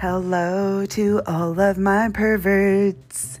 Hello 0.00 0.86
to 0.86 1.20
all 1.26 1.60
of 1.60 1.76
my 1.76 2.08
perverts. 2.08 3.38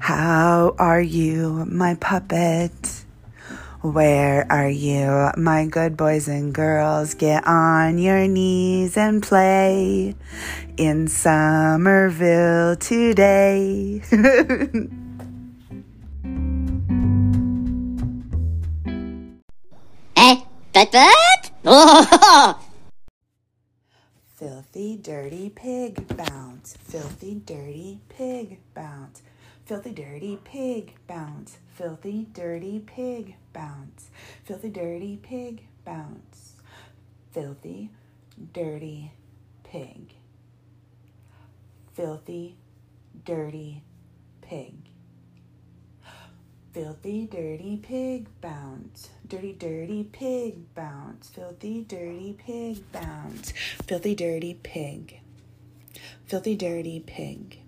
How 0.00 0.74
are 0.76 1.00
you, 1.00 1.66
my 1.70 1.94
puppet? 1.94 3.04
Where 3.80 4.44
are 4.50 4.68
you, 4.68 5.30
my 5.36 5.66
good 5.66 5.96
boys 5.96 6.26
and 6.26 6.52
girls? 6.52 7.14
Get 7.14 7.46
on 7.46 7.98
your 7.98 8.26
knees 8.26 8.96
and 8.96 9.22
play 9.22 10.16
in 10.76 11.06
Summerville 11.06 12.74
today. 12.74 14.02
Eh? 20.16 20.40
But 20.72 20.90
but? 20.90 21.50
Oh! 21.66 22.63
Filthy 24.74 24.96
dirty 24.96 25.50
pig 25.50 26.16
bounce. 26.16 26.76
Filthy 26.82 27.36
dirty 27.36 28.00
pig 28.08 28.58
bounce. 28.74 29.22
Filthy 29.66 29.92
dirty 29.92 30.36
pig 30.42 30.94
bounce. 31.06 31.58
Filthy 31.76 32.26
dirty 32.32 32.80
pig 32.84 33.36
bounce. 33.52 34.10
Filthy 34.42 34.70
dirty 34.70 35.16
pig 35.22 35.62
bounce. 35.84 36.54
Filthy 37.30 37.90
dirty 38.52 39.12
pig. 39.62 40.12
Filthy 41.92 42.56
dirty 43.24 43.80
pig. 44.42 44.74
Filthy 46.74 47.28
dirty 47.30 47.76
pig 47.80 48.26
bounce. 48.40 49.10
Dirty 49.28 49.52
dirty 49.52 50.02
pig 50.02 50.74
bounce. 50.74 51.28
Filthy 51.28 51.82
dirty 51.82 52.36
pig 52.36 52.90
bounce. 52.90 53.52
Filthy 53.86 54.16
dirty 54.16 54.54
pig. 54.54 55.20
Filthy 56.26 56.56
dirty 56.56 56.98
pig. 56.98 57.60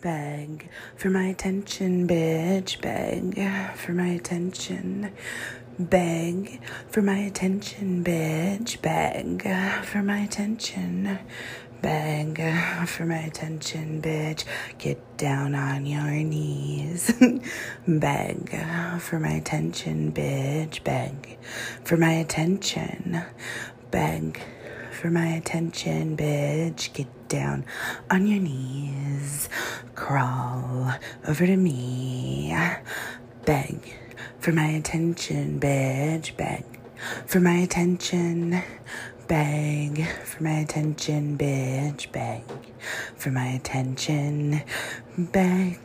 Beg 0.00 0.70
for 0.94 1.10
my 1.10 1.24
attention, 1.24 2.06
bitch. 2.06 2.80
Beg 2.80 3.76
for 3.76 3.92
my 3.92 4.10
attention. 4.10 5.10
Beg 5.80 6.60
for 6.86 7.02
my 7.02 7.18
attention, 7.18 8.04
bitch. 8.04 8.80
Beg 8.80 9.42
for 9.84 10.00
my 10.00 10.20
attention. 10.20 11.18
Beg 12.20 12.86
for 12.86 13.06
my 13.06 13.16
attention, 13.16 14.02
bitch. 14.02 14.44
Get 14.76 15.16
down 15.16 15.54
on 15.54 15.86
your 15.86 16.10
knees. 16.10 17.10
Beg 17.88 18.50
for 18.98 19.18
my 19.18 19.30
attention, 19.30 20.12
bitch. 20.12 20.84
Beg 20.84 21.38
for 21.82 21.96
my 21.96 22.12
attention. 22.12 23.22
Beg 23.90 24.38
for 24.92 25.10
my 25.10 25.28
attention, 25.28 26.14
bitch. 26.14 26.92
Get 26.92 27.28
down 27.30 27.64
on 28.10 28.26
your 28.26 28.40
knees. 28.40 29.48
Crawl 29.94 30.92
over 31.26 31.46
to 31.46 31.56
me. 31.56 32.54
Beg 33.46 33.94
for 34.40 34.52
my 34.52 34.66
attention, 34.66 35.58
bitch. 35.58 36.36
Beg 36.36 36.64
for 37.24 37.40
my 37.40 37.54
attention. 37.54 38.62
Beg 39.30 40.08
for 40.24 40.42
my 40.42 40.58
attention, 40.58 41.38
bitch. 41.38 42.10
Beg 42.10 42.42
for 43.14 43.30
my 43.30 43.46
attention. 43.46 44.60
Beg 45.16 45.78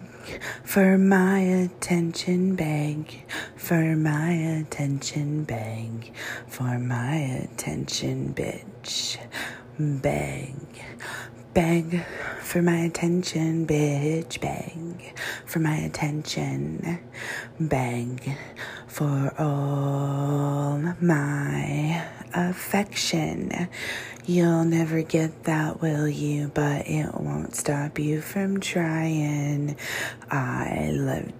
for 0.63 0.97
my 0.97 1.41
attention. 1.41 2.55
Beg 2.55 3.23
for 3.55 3.95
my 3.95 4.31
attention. 4.31 5.43
Beg 5.43 6.11
for 6.47 6.79
my 6.79 7.17
attention, 7.17 8.33
bitch. 8.33 9.17
Beg. 9.77 10.55
Beg 11.53 12.03
for 12.41 12.63
my 12.63 12.77
attention, 12.77 13.67
bitch. 13.67 14.41
Beg 14.41 15.15
for 15.45 15.59
my 15.59 15.75
attention. 15.75 16.97
Beg 17.59 18.35
for 18.87 19.35
all 19.37 20.95
my 20.99 22.14
affection. 22.35 23.69
You'll 24.25 24.65
never 24.65 25.01
get 25.01 25.43
that, 25.45 25.81
will 25.81 26.07
you? 26.07 26.51
But 26.53 26.87
it 26.87 27.13
won't 27.13 27.55
stop 27.55 27.99
you 27.99 28.21
from 28.21 28.59
trying. 28.59 29.77
I 30.29 30.89
love 30.91 31.31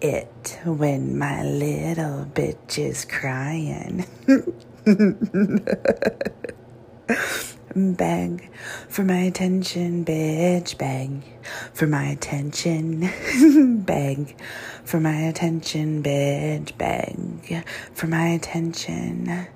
it 0.00 0.58
when 0.64 1.18
my 1.18 1.42
little 1.42 2.26
bitch 2.26 2.78
is 2.78 3.04
crying. 3.04 4.06
Beg 7.74 8.50
for 8.88 9.04
my 9.04 9.18
attention, 9.18 10.04
bitch. 10.04 10.78
Beg 10.78 11.22
for 11.74 11.86
my 11.86 12.04
attention. 12.06 13.10
Beg 13.84 14.34
for 14.84 14.98
my 14.98 15.16
attention, 15.16 16.02
bitch. 16.02 16.76
Beg 16.78 17.66
for 17.92 18.06
my 18.06 18.28
attention. 18.28 19.46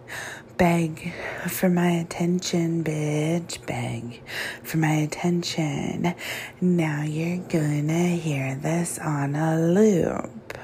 Beg 0.60 1.14
for 1.48 1.70
my 1.70 1.88
attention, 1.92 2.84
bitch. 2.84 3.64
Beg 3.64 4.20
for 4.62 4.76
my 4.76 4.92
attention. 4.92 6.14
Now 6.60 7.02
you're 7.02 7.38
gonna 7.38 8.08
hear 8.08 8.56
this 8.56 8.98
on 8.98 9.36
a 9.36 9.58
loop. 9.58 10.58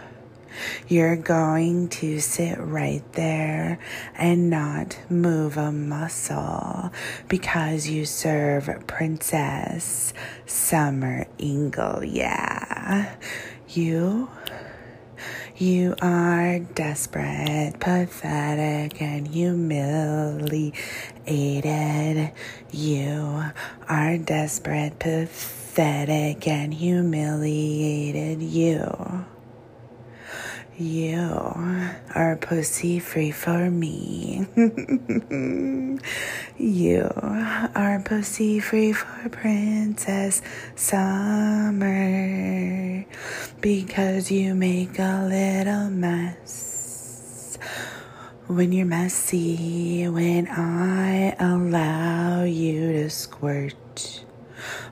You're 0.86 1.16
going 1.16 1.88
to 1.88 2.20
sit 2.20 2.58
right 2.58 3.10
there 3.14 3.78
and 4.18 4.50
not 4.50 4.98
move 5.08 5.56
a 5.56 5.72
muscle 5.72 6.92
because 7.28 7.88
you 7.88 8.04
serve 8.04 8.68
Princess 8.86 10.12
Summer 10.44 11.26
Ingle. 11.38 12.04
Yeah. 12.04 13.14
You 13.70 14.28
you 15.58 15.94
are 16.02 16.58
desperate, 16.58 17.74
pathetic, 17.80 19.00
and 19.00 19.26
humiliated. 19.28 20.72
You 22.70 23.44
are 23.88 24.18
desperate, 24.18 24.98
pathetic, 24.98 26.46
and 26.46 26.74
humiliated. 26.74 28.42
You. 28.42 29.26
You 30.78 31.16
are 32.14 32.36
pussy 32.38 32.98
free 32.98 33.30
for 33.30 33.70
me. 33.70 34.46
you 36.58 37.10
are 37.74 38.02
pussy 38.04 38.60
free 38.60 38.92
for 38.92 39.30
Princess 39.30 40.42
Summer 40.74 41.86
because 43.62 44.30
you 44.30 44.54
make 44.54 44.98
a 44.98 45.24
little 45.26 45.88
mess. 45.88 47.56
When 48.46 48.70
you're 48.72 48.84
messy, 48.84 50.06
when 50.08 50.46
I 50.46 51.36
allow 51.40 52.42
you 52.42 52.92
to 52.92 53.08
squirt, 53.08 54.26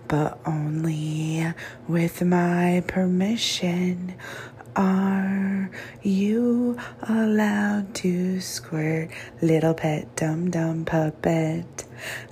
but 0.09 0.39
only 0.47 1.53
with 1.87 2.23
my 2.23 2.83
permission. 2.87 4.15
Are 4.77 5.71
you 6.03 6.77
allowed 7.09 7.95
to 7.97 8.41
squirt, 8.41 9.09
little 9.41 9.73
pet 9.75 10.17
dum 10.17 10.51
dum 10.51 10.85
puppet? 10.85 11.85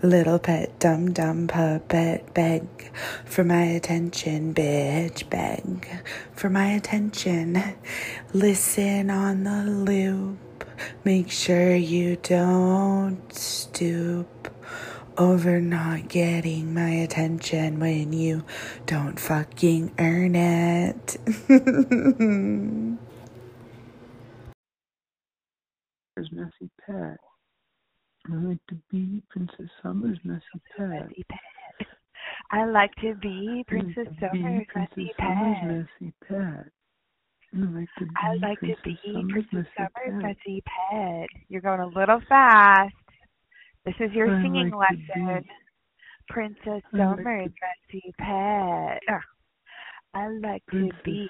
Little 0.03 0.41
pet 0.41 0.77
dum 0.81 1.13
dum 1.13 1.47
puppet, 1.47 2.35
beg 2.35 2.67
for 3.25 3.45
my 3.45 3.63
attention, 3.63 4.55
bitch, 4.55 5.31
beg 5.31 5.87
for 6.33 6.51
my 6.51 6.73
attention. 6.73 7.63
Listen 8.33 9.09
on 9.09 9.45
the 9.45 9.63
loop, 9.63 10.65
make 11.05 11.31
sure 11.31 11.77
you 11.77 12.17
don't 12.17 13.33
stoop 13.33 14.52
over 15.23 15.61
not 15.61 16.09
getting 16.09 16.75
my 16.75 16.91
attention 16.91 17.81
when 17.81 18.13
you 18.13 18.45
don't 18.87 19.21
fucking 19.21 19.93
earn 20.01 20.35
it. 20.37 21.19
There's 26.17 26.31
messy 26.33 26.71
pet. 26.87 27.19
I 28.31 28.35
like 28.37 28.61
to 28.71 28.77
be 28.91 29.23
Princess 29.31 29.71
Summer's 29.83 30.19
messy 30.25 30.63
pet. 30.77 31.11
I 32.53 32.67
like 32.67 32.95
to 33.03 33.15
be 33.17 33.65
Princess 33.69 34.09
I 34.09 34.37
like 34.43 34.67
to 34.75 34.87
Summer's 35.19 35.59
be 35.59 35.63
messy 35.63 36.15
pet. 36.29 36.69
I 37.55 37.59
like 37.59 37.89
to 37.99 38.07
be 38.07 38.13
I 38.23 38.35
like 38.43 38.61
to 38.67 38.77
Princess 38.83 38.99
Summer's 39.13 39.45
Princess 39.53 39.53
messy 39.53 39.71
Summer's 39.77 40.15
pet. 40.23 40.37
messy 40.47 40.63
pet. 40.67 41.29
You're 41.49 41.63
going 41.63 41.81
a 41.81 41.87
little 41.87 42.21
fast. 42.29 42.95
This 43.85 43.95
is 44.01 44.13
your 44.13 44.31
I 44.31 44.43
singing 44.43 44.71
like 44.71 44.91
lesson. 45.17 45.45
Princess 46.29 46.83
I 46.95 46.97
like 46.97 47.17
Summer's 47.19 47.51
messy 47.93 48.15
pet. 48.19 49.01
I 50.15 50.29
like 50.41 50.63
to 50.71 50.89
be 51.05 51.29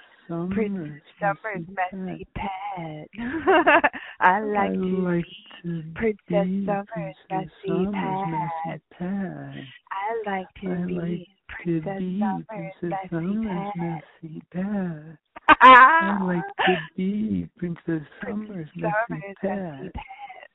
Princess 0.50 1.02
Summer's 1.18 1.66
messy 1.68 2.26
pet. 2.34 3.08
I 4.20 4.40
like 4.40 4.70
I 4.70 4.74
to 4.74 4.96
like 5.02 5.24
be 5.24 5.32
to 5.62 5.82
Princess 5.94 6.46
be 6.46 6.66
Summer's 6.66 7.16
Princess 7.28 7.52
messy 7.64 7.68
Summer's 7.68 8.20
pet. 8.20 8.30
messy 8.66 8.82
pet. 8.98 9.64
I 9.90 10.30
like 10.30 10.46
to 10.62 10.70
I 10.70 10.86
be 10.86 10.94
like 10.94 11.28
Princess 11.48 11.84
to 11.84 11.98
be 11.98 12.20
Summer's 12.20 12.74
Princess 12.80 12.82
messy 12.82 13.10
Summer's 13.10 13.68
pet. 13.74 14.02
messy 14.22 14.42
pet. 14.52 15.18
I 15.48 16.18
like 16.22 16.44
to 16.66 16.76
be 16.96 17.48
Princess 17.56 18.02
Summer's 18.22 18.68
Princess 18.74 18.76
messy 18.76 18.92
Summer's 19.08 19.36
pet. 19.40 19.72
messy 19.80 19.90
pet. 19.94 20.04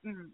Mhm. 0.06 0.30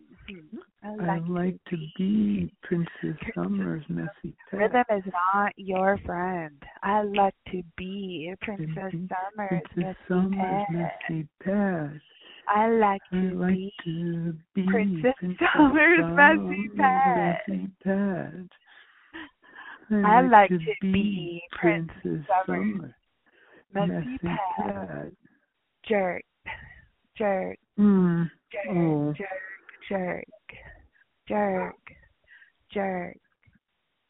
I 0.84 0.90
I 0.90 1.18
like, 1.20 1.24
like 1.30 1.58
to 1.70 1.78
be 1.98 2.54
Princess 2.64 2.90
Princess 3.02 3.34
Summer's 3.36 3.84
messy 3.88 4.36
pet. 4.52 4.60
Rhythm 4.60 4.84
is 4.98 5.04
not 5.34 5.54
your 5.56 5.98
friend. 6.06 6.62
I 6.82 7.04
like 7.04 7.36
to 7.52 7.62
be 7.78 8.34
Princess 8.42 8.68
Summer's 8.92 9.08
Princess 9.38 9.72
messy 9.78 9.98
Summer's 10.10 10.66
pet. 10.68 10.90
messy 11.10 11.28
pet. 11.44 12.02
I 12.50 12.68
like 12.70 13.02
I 13.14 13.16
to 13.16 13.30
like 13.36 13.54
be 13.54 13.74
to 13.86 14.34
be 14.54 14.66
Princess 14.68 15.14
Princess 15.20 15.48
Summer's 15.56 16.00
messy 16.16 16.70
Summer's 16.76 17.06
pet. 17.16 17.48
messy 17.48 17.70
pet. 17.84 18.50
I 20.06 20.22
like 20.22 20.50
to 20.50 20.58
to 20.60 20.66
be 20.82 21.42
Princess 21.52 21.94
Princess 22.02 22.28
Summer's 22.46 22.92
Summer's 23.74 23.90
messy 23.90 24.20
messy 24.22 24.38
pet. 24.58 24.78
pet. 24.90 25.12
Jerk, 25.88 26.24
jerk, 27.18 27.58
Mm. 27.80 28.30
jerk, 28.52 28.66
Oh. 28.70 29.14
jerk, 29.14 29.30
jerk, 29.90 30.24
jerk, 31.28 31.76
jerk, 32.74 33.18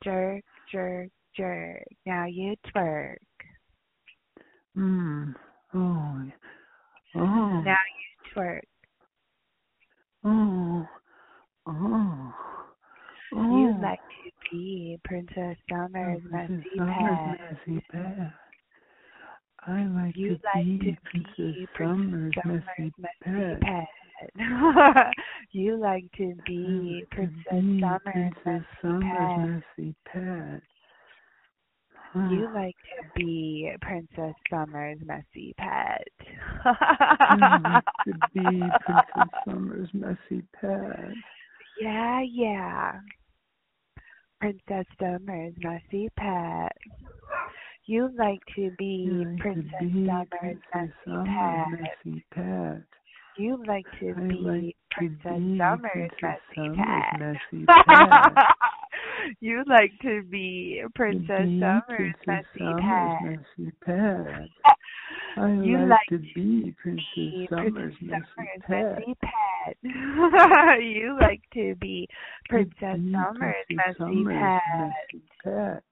jerk, 0.03 0.43
jerk, 0.71 1.09
jerk. 1.35 1.83
Now 2.05 2.25
you 2.25 2.55
twerk. 2.73 3.17
Mm. 4.77 5.35
Oh. 5.73 6.21
Oh. 7.15 7.61
Now 7.61 7.63
you 7.65 8.31
twerk. 8.35 8.61
Oh. 10.25 10.87
Oh. 11.67 12.33
Oh. 13.35 13.57
You 13.57 13.75
like 13.81 13.99
to 13.99 14.31
be 14.51 14.99
Princess 15.05 15.57
Summer's 15.69 16.21
Princess 16.29 16.65
messy 16.75 16.91
pet. 16.91 17.39
messy 17.67 17.85
pet. 17.91 18.33
I 19.65 19.85
like 19.85 20.15
You 20.17 20.35
to 20.37 20.39
like 20.53 20.65
be 20.65 20.77
to 20.79 20.97
Princess 21.05 21.35
be 21.37 21.67
Summer's 21.77 22.33
Summer's 22.43 22.63
messy 22.77 22.93
messy 22.97 23.59
pet. 23.61 23.87
Pet. 24.37 25.07
you 25.51 25.77
like 25.79 26.05
to 26.17 26.33
be 26.45 27.05
to 27.11 27.15
Princess 27.15 27.43
be 27.51 27.79
Summer's 27.81 28.33
Princess 28.43 28.65
messy 28.83 29.05
pet. 29.05 29.37
messy 29.77 29.95
pet. 30.05 30.61
You 32.15 32.47
like 32.53 32.75
to 32.75 33.09
be 33.15 33.71
Princess 33.81 34.35
Summer's 34.49 34.99
messy 35.03 35.55
pet. 35.57 36.07
I 36.63 37.59
like 37.63 37.83
to 38.05 38.13
be 38.33 38.61
Princess 38.85 39.33
Summer's 39.45 39.89
messy 39.93 40.43
pet. 40.61 41.13
yeah, 41.81 42.21
yeah. 42.21 42.99
Princess 44.39 44.85
Summer's 44.99 45.53
messy 45.57 46.09
pet. 46.17 46.71
You 47.85 48.09
like 48.17 48.39
to 48.55 48.69
be 48.77 49.07
like 49.09 49.37
to 49.37 49.41
Princess 49.41 49.73
be 49.81 50.05
Summer's 50.05 50.27
Princess 50.39 50.61
messy 50.75 50.93
Summer's 51.05 51.27
pet. 51.27 51.81
messy 52.05 52.25
pet. 52.31 52.83
You 53.37 53.63
like 53.67 53.85
to 53.99 54.13
I 54.15 54.19
be 54.29 54.35
like 54.41 54.75
to 54.99 55.07
Princess 55.23 55.39
be 55.39 55.57
Summer's 55.57 56.11
Princess 56.19 56.21
messy 56.21 56.69
pet. 56.75 57.19
messy 57.19 57.65
pet. 57.85 58.37
you 59.41 59.63
like 59.67 59.91
to 60.01 60.21
be 60.23 60.81
Princess 60.95 61.49
Summer's 61.59 61.83
Princess 61.89 62.21
messy 62.27 62.45
Summer's 62.59 63.19
pet. 63.19 63.39
messy 63.57 63.71
pet. 63.85 64.49
I 65.37 65.47
You 65.65 65.77
like, 65.79 65.89
like 65.89 66.07
to 66.09 66.17
be 66.19 66.33
Be 66.35 66.75
Princess 66.81 67.33
Summer's 67.49 67.95
messy 68.01 68.49
pet. 68.61 68.97
you 69.83 71.17
like 71.19 71.41
to 71.53 71.75
be 71.75 72.07
Princess 72.49 72.73
be 72.81 72.87
Summer's 73.11 73.55
Princess 73.67 73.71
messy 73.71 73.97
Summer's 73.97 74.61
pet. 74.67 74.91
messy 75.13 75.23
pet. 75.43 75.83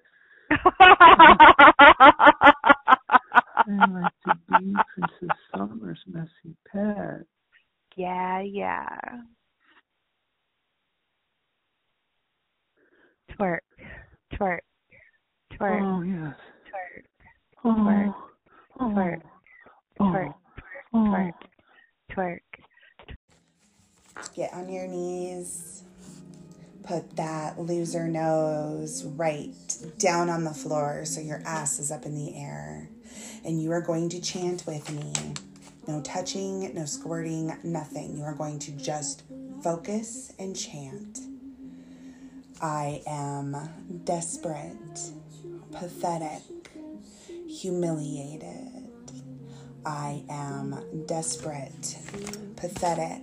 I 3.67 3.85
like 3.88 4.11
to 4.25 4.33
be 4.49 4.83
Princess 4.93 5.35
Summer's 5.55 5.99
messy 6.07 6.55
pet. 6.71 7.21
yeah, 7.95 8.39
yeah. 8.41 8.88
Twerk, 13.39 13.59
twerk, 14.33 14.59
twerk, 15.53 15.81
Oh 15.83 16.01
yes. 16.01 16.35
twerk, 16.67 17.05
Oh. 17.63 17.75
Twerk, 17.75 18.15
Oh. 18.79 18.89
twerk, 18.95 19.21
Oh. 20.00 20.05
twerk, 20.13 20.33
Oh. 20.93 21.07
twerk, 21.11 21.39
twerk. 22.11 22.45
Get 24.35 24.53
on 24.53 24.69
your 24.69 24.88
knees. 24.88 25.83
Put 26.91 27.15
that 27.15 27.57
loser 27.57 28.05
nose 28.09 29.05
right 29.05 29.55
down 29.97 30.29
on 30.29 30.43
the 30.43 30.53
floor 30.53 31.05
so 31.05 31.21
your 31.21 31.41
ass 31.45 31.79
is 31.79 31.89
up 31.89 32.05
in 32.05 32.13
the 32.15 32.35
air. 32.35 32.89
And 33.45 33.63
you 33.63 33.71
are 33.71 33.79
going 33.79 34.09
to 34.09 34.19
chant 34.19 34.67
with 34.67 34.91
me. 34.91 35.13
No 35.88 36.01
touching, 36.01 36.75
no 36.75 36.83
squirting, 36.83 37.55
nothing. 37.63 38.17
You 38.17 38.25
are 38.25 38.33
going 38.33 38.59
to 38.59 38.71
just 38.73 39.23
focus 39.63 40.33
and 40.38 40.53
chant. 40.53 41.19
I 42.61 43.01
am 43.07 43.55
desperate, 44.03 45.11
pathetic, 45.71 46.41
humiliated. 47.47 48.89
I 49.85 50.25
am 50.29 51.05
desperate, 51.07 51.97
pathetic, 52.57 53.21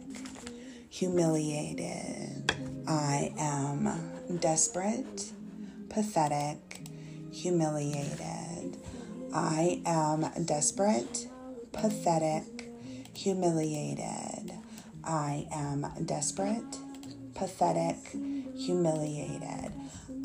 humiliated. 0.88 2.48
I 2.88 3.35
am 3.37 4.38
desperate, 4.40 5.32
pathetic, 5.90 6.81
humiliated. 7.31 8.79
I 9.35 9.82
am 9.85 10.25
desperate, 10.46 11.29
pathetic, 11.73 12.70
humiliated. 13.12 14.55
I 15.05 15.46
am 15.52 15.87
desperate, 16.06 16.79
pathetic, 17.35 18.17
humiliated. 18.56 19.73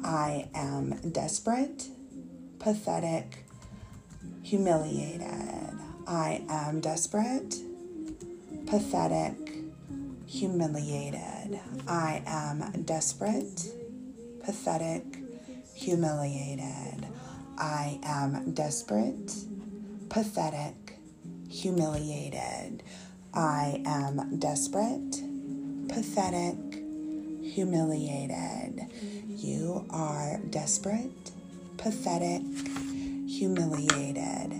I 0.01 0.47
am 0.55 0.91
desperate, 1.11 1.89
pathetic, 2.59 3.43
humiliated. 4.41 5.73
I 6.07 6.43
am 6.47 6.79
desperate, 6.79 7.57
pathetic, 8.67 9.42
humiliated. 10.33 11.59
I 11.87 12.23
am 12.25 12.83
desperate, 12.85 13.71
pathetic, 14.43 15.03
humiliated. 15.75 17.05
I 17.55 17.99
am 18.01 18.51
desperate, 18.51 19.31
pathetic, 20.09 20.97
humiliated. 21.47 22.81
I 23.31 23.83
am 23.85 24.39
desperate, 24.39 25.21
pathetic, 25.87 26.57
humiliated. 27.43 28.87
You 29.37 29.85
are 29.91 30.39
desperate, 30.49 31.31
pathetic, 31.77 32.41
humiliated. 33.27 34.59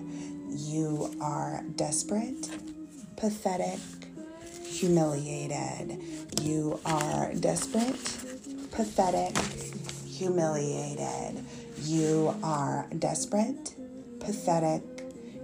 You 0.50 1.16
are 1.20 1.64
desperate, 1.76 2.48
pathetic, 3.18 3.80
humiliated. 4.84 5.98
You 6.42 6.78
are 6.86 7.34
desperate, 7.40 8.04
pathetic, 8.72 9.34
humiliated. 10.06 11.42
You 11.84 12.36
are 12.44 12.88
desperate, 13.00 13.76
pathetic, 14.20 14.84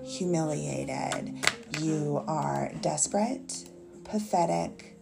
humiliated. 0.04 1.36
You 1.80 2.22
are 2.28 2.74
desperate, 2.82 3.64
pathetic, 4.04 4.98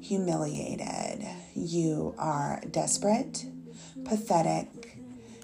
humiliated. 0.00 1.26
You 1.56 2.14
are 2.18 2.60
desperate, 2.70 3.46
pathetic, 4.04 4.96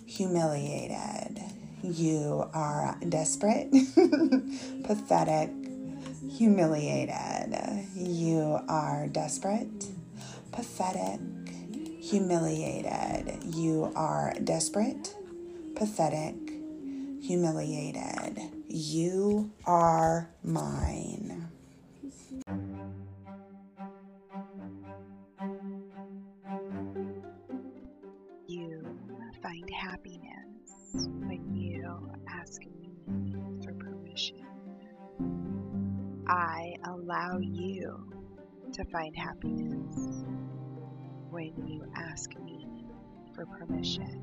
humiliated. 0.07 1.42
You 1.83 2.49
are 2.54 2.99
desperate, 3.09 3.73
pathetic, 4.85 5.50
humiliated. 6.28 7.54
You 7.94 8.61
are 8.68 9.08
desperate, 9.08 9.87
pathetic, 10.52 11.20
humiliated. 12.00 13.42
You 13.54 13.92
are 13.97 14.35
desperate, 14.44 15.14
pathetic, 15.75 16.35
humiliated. 17.20 18.40
You 18.68 19.50
are 19.64 20.28
mine. 20.44 21.49
You 28.47 28.97
find 29.42 29.70
happiness 29.70 30.17
to 38.78 38.85
find 38.92 39.16
happiness 39.16 40.23
when 41.30 41.52
you 41.66 41.85
ask 41.97 42.38
me 42.38 42.64
for 43.35 43.44
permission. 43.44 44.23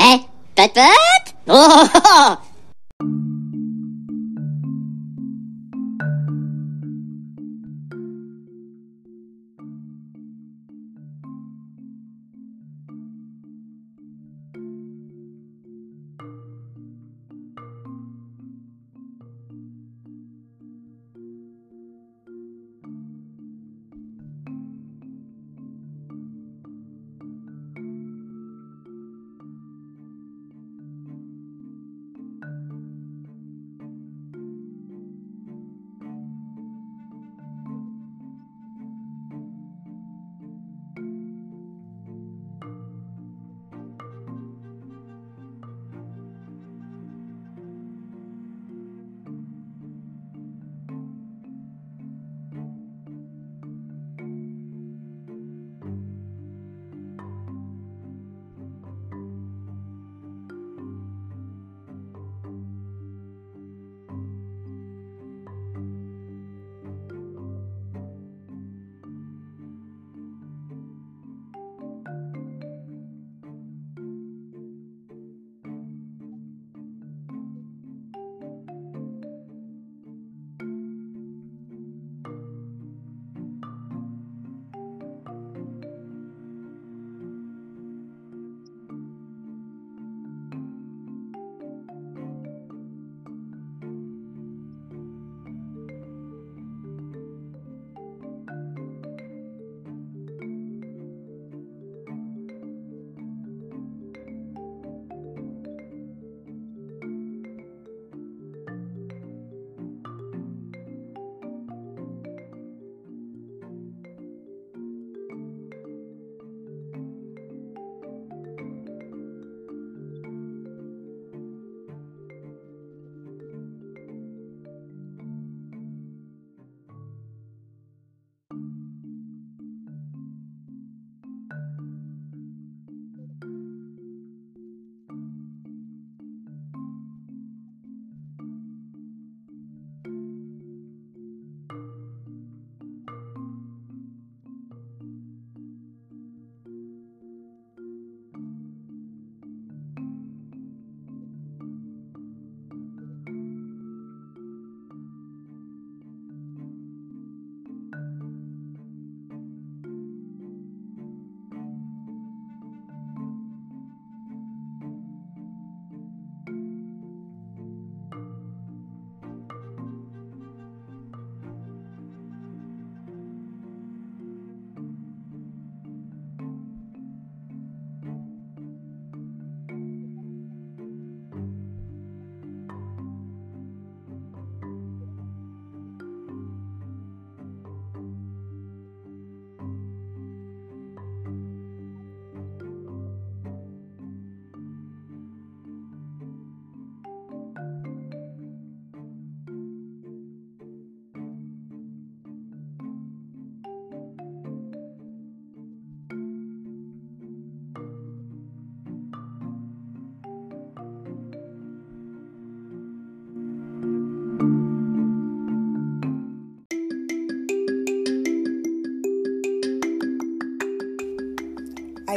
Eh? 0.00 0.18
But 0.56 0.74
but? 0.74 1.34
Oh! 1.46 2.51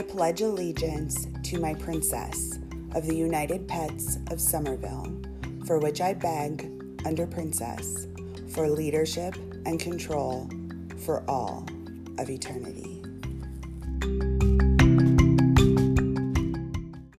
Pledge 0.08 0.42
allegiance 0.42 1.28
to 1.44 1.60
my 1.60 1.74
princess 1.74 2.60
of 2.94 3.06
the 3.06 3.16
United 3.16 3.68
Pets 3.68 4.18
of 4.32 4.40
Summerville, 4.40 5.22
for 5.66 5.80
which 5.80 6.00
I 6.00 6.14
beg, 6.14 6.72
under 7.06 7.28
princess, 7.28 8.08
for 8.48 8.70
leadership 8.70 9.36
and 9.66 9.80
control 9.80 10.50
for 10.98 11.24
all 11.30 11.68
of 12.18 12.30
eternity. 12.30 12.95